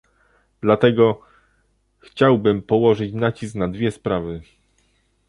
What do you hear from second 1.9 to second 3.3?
chciałbym położyć